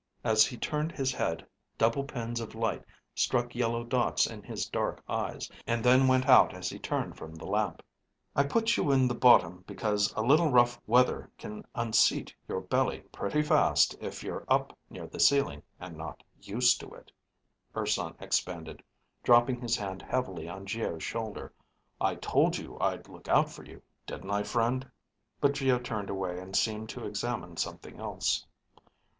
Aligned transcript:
As 0.23 0.47
he 0.47 0.57
turned 0.57 0.91
his 0.93 1.13
head, 1.13 1.45
double 1.77 2.03
pins 2.03 2.39
of 2.39 2.55
light 2.55 2.83
struck 3.13 3.53
yellow 3.53 3.83
dots 3.83 4.25
in 4.25 4.41
his 4.41 4.65
dark 4.67 5.03
eyes, 5.07 5.47
and 5.67 5.83
then 5.83 6.07
went 6.07 6.27
out 6.27 6.55
as 6.55 6.71
he 6.71 6.79
turned 6.79 7.15
from 7.17 7.35
the 7.35 7.45
lamp. 7.45 7.83
"I 8.35 8.45
put 8.45 8.77
you 8.77 8.91
in 8.91 9.07
the 9.07 9.13
bottom 9.13 9.63
because 9.67 10.11
a 10.17 10.23
little 10.23 10.49
rough 10.49 10.81
weather 10.87 11.29
can 11.37 11.67
unseat 11.75 12.33
your 12.47 12.61
belly 12.61 13.01
pretty 13.11 13.43
fast 13.43 13.95
if 14.01 14.23
you're 14.23 14.43
up 14.47 14.75
near 14.89 15.05
the 15.05 15.19
ceiling 15.19 15.61
and 15.79 15.95
not 15.95 16.23
used 16.41 16.79
to 16.79 16.87
it," 16.95 17.11
Urson 17.77 18.15
expanded, 18.19 18.81
dropping 19.21 19.61
his 19.61 19.77
hand 19.77 20.01
heavily 20.01 20.49
on 20.49 20.65
Geo's 20.65 21.03
shoulder. 21.03 21.53
"I 22.01 22.15
told 22.15 22.57
you 22.57 22.75
I'd 22.81 23.07
look 23.07 23.27
out 23.27 23.51
for 23.51 23.63
you, 23.63 23.83
didn't 24.07 24.31
I, 24.31 24.41
friend?" 24.41 24.89
But 25.39 25.53
Geo 25.53 25.77
turned 25.77 26.09
away 26.09 26.39
and 26.39 26.55
seemed 26.55 26.89
to 26.89 27.05
examine 27.05 27.57
something 27.57 27.99
else. 27.99 28.47